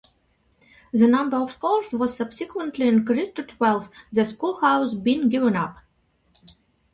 The 0.91 1.05
number 1.07 1.37
of 1.37 1.51
scholars 1.51 1.91
was 1.93 2.17
subsequently 2.17 2.87
increased 2.87 3.35
to 3.35 3.43
twelve, 3.43 3.91
the 4.11 4.25
schoolhouse 4.25 4.95
being 4.95 5.29
given 5.29 5.55
up. 5.55 5.77